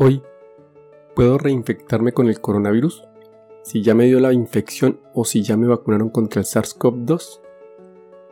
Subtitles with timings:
[0.00, 0.22] Hoy,
[1.16, 3.02] ¿puedo reinfectarme con el coronavirus?
[3.64, 7.40] Si ya me dio la infección o si ya me vacunaron contra el SARS-CoV-2.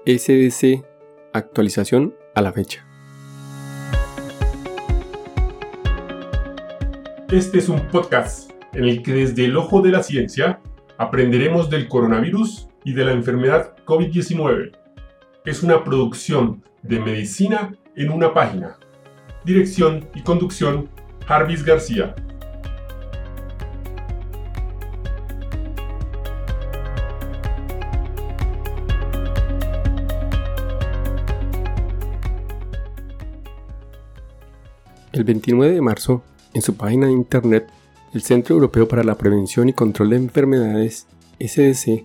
[0.07, 0.87] SDC
[1.33, 2.87] actualización a la fecha.
[7.33, 10.61] Este es un podcast en el que desde el ojo de la ciencia
[10.99, 14.71] aprenderemos del coronavirus y de la enfermedad COVID-19.
[15.45, 18.79] Es una producción de medicina en una página.
[19.45, 20.91] Dirección y conducción
[21.27, 22.15] Jarvis García.
[35.13, 36.23] El 29 de marzo,
[36.55, 37.67] en su página de internet,
[38.15, 41.09] el Centro Europeo para la Prevención y Control de Enfermedades,
[41.41, 42.05] SDC,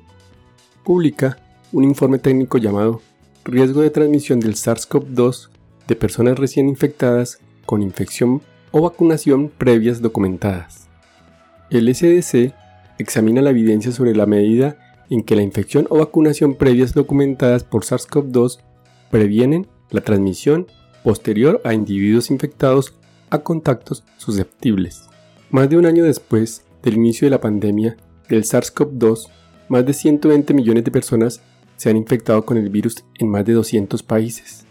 [0.83, 1.37] publica
[1.71, 3.01] un informe técnico llamado
[3.45, 5.49] Riesgo de transmisión del SARS-CoV-2
[5.87, 10.87] de personas recién infectadas con infección o vacunación previas documentadas.
[11.69, 12.53] El SDC
[12.97, 14.77] examina la evidencia sobre la medida
[15.09, 18.59] en que la infección o vacunación previas documentadas por SARS-CoV-2
[19.09, 20.67] previenen la transmisión
[21.03, 22.93] posterior a individuos infectados
[23.29, 25.03] a contactos susceptibles.
[25.49, 27.97] Más de un año después del inicio de la pandemia
[28.29, 29.27] del SARS-CoV-2,
[29.67, 31.41] más de 120 millones de personas
[31.75, 34.65] se han infectado con el virus en más de 200 países.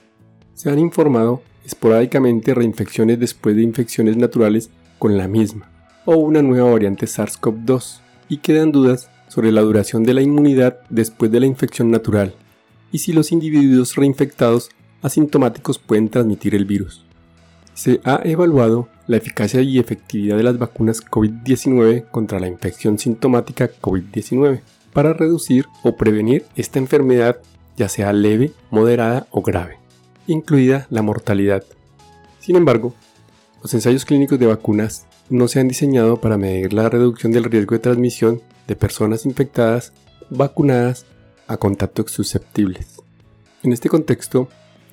[0.55, 5.70] Se han informado esporádicamente reinfecciones después de infecciones naturales con la misma
[6.04, 11.30] o una nueva variante SARS-CoV-2 y quedan dudas sobre la duración de la inmunidad después
[11.30, 12.34] de la infección natural
[12.90, 17.04] y si los individuos reinfectados asintomáticos pueden transmitir el virus.
[17.74, 23.70] Se ha evaluado la eficacia y efectividad de las vacunas COVID-19 contra la infección sintomática
[23.80, 24.60] COVID-19
[24.92, 27.38] para reducir o prevenir esta enfermedad
[27.77, 29.80] ya sea leve, moderada o grave
[30.33, 31.64] incluida la mortalidad.
[32.39, 32.95] Sin embargo,
[33.62, 37.75] los ensayos clínicos de vacunas no se han diseñado para medir la reducción del riesgo
[37.75, 39.92] de transmisión de personas infectadas
[40.31, 41.06] vacunadas
[41.46, 43.01] a contactos susceptibles.
[43.63, 44.48] En este contexto,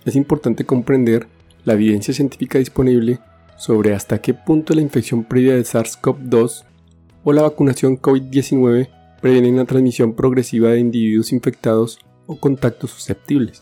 [0.05, 1.27] es importante comprender
[1.63, 3.19] la evidencia científica disponible
[3.57, 6.63] sobre hasta qué punto la infección previa de SARS-CoV-2
[7.23, 8.89] o la vacunación COVID-19
[9.21, 13.61] previenen la transmisión progresiva de individuos infectados o contactos susceptibles.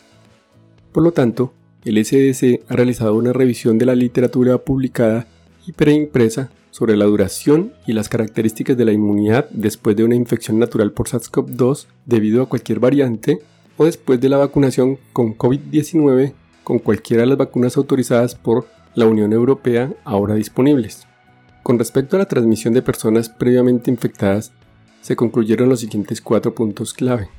[0.91, 1.53] Por lo tanto,
[1.85, 5.27] el SDC ha realizado una revisión de la literatura publicada
[5.67, 10.57] y preimpresa sobre la duración y las características de la inmunidad después de una infección
[10.57, 13.39] natural por SARS-CoV-2 debido a cualquier variante
[13.77, 19.05] o después de la vacunación con COVID-19 con cualquiera de las vacunas autorizadas por la
[19.05, 21.07] Unión Europea ahora disponibles.
[21.61, 24.51] Con respecto a la transmisión de personas previamente infectadas,
[25.01, 27.29] se concluyeron los siguientes cuatro puntos clave.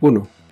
[0.00, 0.43] 1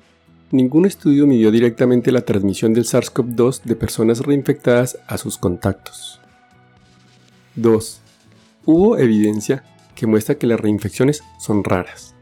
[0.52, 6.20] ningún estudio midió directamente la transmisión del SARS-CoV-2 de personas reinfectadas a sus contactos.
[7.56, 8.00] 2.
[8.66, 9.64] Hubo evidencia
[9.94, 12.14] que muestra que las reinfecciones son raras.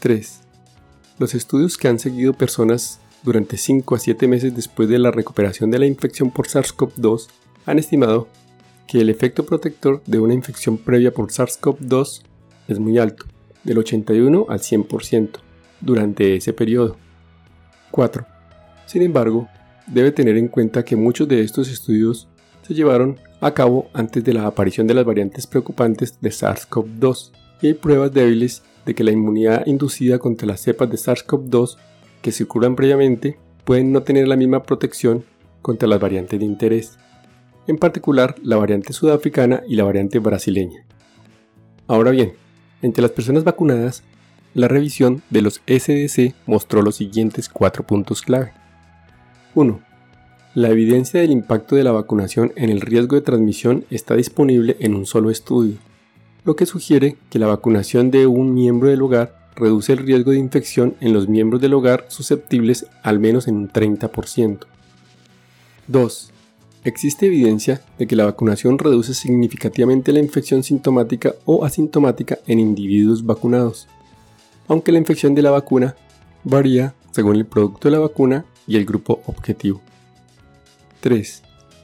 [0.00, 0.40] 3.
[1.18, 5.70] Los estudios que han seguido personas durante 5 a 7 meses después de la recuperación
[5.70, 7.28] de la infección por SARS-CoV-2
[7.66, 8.26] han estimado
[8.88, 12.22] que el efecto protector de una infección previa por SARS-CoV-2
[12.66, 13.26] es muy alto,
[13.62, 15.38] del 81 al 100%
[15.80, 16.96] durante ese periodo.
[17.92, 18.26] 4.
[18.86, 19.48] Sin embargo,
[19.86, 22.26] debe tener en cuenta que muchos de estos estudios
[22.62, 27.30] se llevaron a cabo antes de la aparición de las variantes preocupantes de SARS-CoV-2
[27.60, 31.76] y hay pruebas débiles de que la inmunidad inducida contra las cepas de SARS-CoV-2
[32.20, 35.24] que circulan previamente pueden no tener la misma protección
[35.60, 36.98] contra las variantes de interés,
[37.66, 40.84] en particular la variante sudafricana y la variante brasileña.
[41.86, 42.32] Ahora bien,
[42.80, 44.02] entre las personas vacunadas
[44.54, 48.52] la revisión de los SDC mostró los siguientes cuatro puntos clave.
[49.54, 49.80] 1.
[50.54, 54.94] La evidencia del impacto de la vacunación en el riesgo de transmisión está disponible en
[54.94, 55.76] un solo estudio,
[56.44, 60.38] lo que sugiere que la vacunación de un miembro del hogar reduce el riesgo de
[60.38, 64.58] infección en los miembros del hogar susceptibles al menos en un 30%.
[65.86, 66.30] 2.
[66.84, 73.24] Existe evidencia de que la vacunación reduce significativamente la infección sintomática o asintomática en individuos
[73.24, 73.88] vacunados
[74.68, 75.96] aunque la infección de la vacuna
[76.44, 79.80] varía según el producto de la vacuna y el grupo objetivo.
[81.00, 81.42] 3.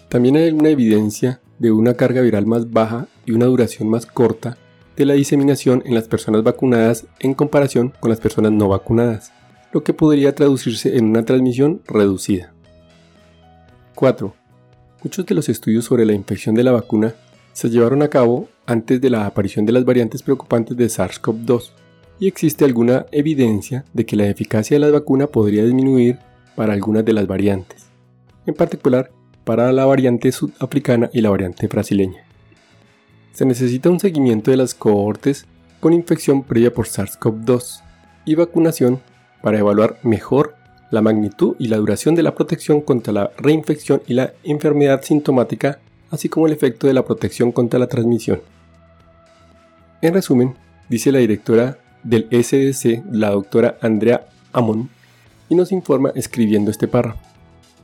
[0.09, 4.57] También hay una evidencia de una carga viral más baja y una duración más corta
[4.97, 9.33] de la diseminación en las personas vacunadas en comparación con las personas no vacunadas,
[9.73, 12.53] lo que podría traducirse en una transmisión reducida.
[13.95, 14.35] 4.
[15.03, 17.15] Muchos de los estudios sobre la infección de la vacuna
[17.53, 21.71] se llevaron a cabo antes de la aparición de las variantes preocupantes de SARS-CoV-2
[22.21, 26.19] y existe alguna evidencia de que la eficacia de la vacuna podría disminuir
[26.57, 27.87] para algunas de las variantes,
[28.47, 29.11] en particular
[29.45, 32.25] para la variante sudafricana y la variante brasileña.
[33.33, 35.47] Se necesita un seguimiento de las cohortes
[35.81, 37.83] con infección previa por SARS-CoV-2
[38.25, 39.01] y vacunación
[39.43, 40.57] para evaluar mejor
[40.91, 45.79] la magnitud y la duración de la protección contra la reinfección y la enfermedad sintomática,
[46.11, 48.41] así como el efecto de la protección contra la transmisión.
[50.03, 50.55] En resumen,
[50.89, 54.91] dice la directora del SDC, la doctora Andrea Amon,
[55.49, 57.21] y nos informa escribiendo este párrafo.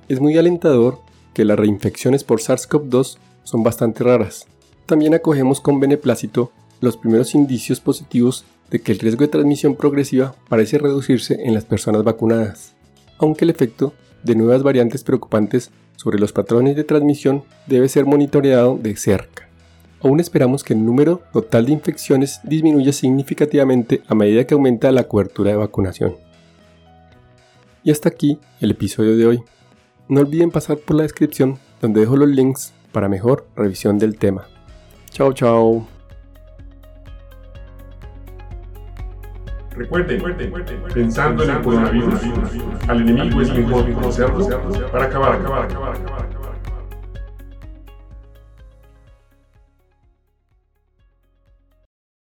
[0.09, 1.01] Es muy alentador
[1.33, 4.47] que las reinfecciones por SARS-CoV-2 son bastante raras.
[4.87, 10.35] También acogemos con beneplácito los primeros indicios positivos de que el riesgo de transmisión progresiva
[10.49, 12.75] parece reducirse en las personas vacunadas,
[13.19, 18.77] aunque el efecto de nuevas variantes preocupantes sobre los patrones de transmisión debe ser monitoreado
[18.77, 19.44] de cerca.
[20.05, 25.05] Aún esperamos que el número total de infecciones disminuya significativamente a medida que aumenta la
[25.05, 26.17] cobertura de vacunación.
[27.83, 29.43] Y hasta aquí el episodio de hoy.
[30.07, 34.47] No olviden pasar por la descripción donde dejo los links para mejor revisión del tema.
[35.11, 35.89] Chao, chao.
[39.71, 40.23] Recuerden,
[40.93, 42.21] pensando en el coronavirus,
[42.89, 44.49] al enemigo es mejor conocerlo
[44.93, 46.34] para acabar, acabar, acabar, acabar.